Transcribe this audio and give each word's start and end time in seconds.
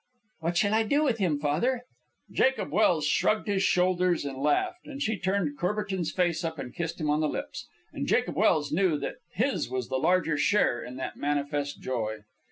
"What 0.39 0.57
shall 0.57 0.73
I 0.73 0.81
do 0.81 1.03
with 1.03 1.19
him, 1.19 1.37
father?" 1.39 1.83
Jacob 2.31 2.71
Welse 2.71 3.05
shrugged 3.05 3.47
his 3.47 3.61
shoulders 3.61 4.25
and 4.25 4.39
laughed; 4.41 4.87
and 4.87 4.99
she 4.99 5.15
turned 5.19 5.59
Courbertin's 5.59 6.11
face 6.11 6.43
up 6.43 6.57
and 6.57 6.73
kissed 6.73 6.99
him 6.99 7.11
on 7.11 7.19
the 7.19 7.29
lips. 7.29 7.67
And 7.93 8.07
Jacob 8.07 8.35
Welse 8.35 8.71
knew 8.71 8.97
that 8.97 9.17
his 9.29 9.69
was 9.69 9.89
the 9.89 9.97
larger 9.99 10.37
share 10.39 10.81
in 10.83 10.95
that 10.95 11.17
manifest 11.17 11.83
joy. 11.83 12.23